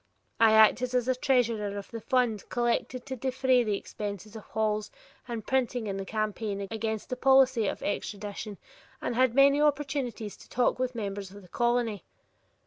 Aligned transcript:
I 0.39 0.53
acted 0.53 0.95
as 0.95 1.15
treasurer 1.21 1.77
of 1.77 1.91
the 1.91 2.01
fund 2.01 2.49
collected 2.49 3.05
to 3.05 3.15
defray 3.15 3.63
the 3.63 3.77
expenses 3.77 4.35
of 4.35 4.41
halls 4.45 4.89
and 5.27 5.45
printing 5.45 5.85
in 5.85 5.97
the 5.97 6.05
campaign 6.05 6.59
against 6.71 7.09
the 7.09 7.15
policy 7.15 7.67
of 7.67 7.83
extradition 7.83 8.57
and 8.99 9.13
had 9.13 9.35
many 9.35 9.61
opportunities 9.61 10.35
to 10.37 10.49
talk 10.49 10.79
with 10.79 10.95
members 10.95 11.29
of 11.29 11.43
the 11.43 11.47
colony. 11.47 12.03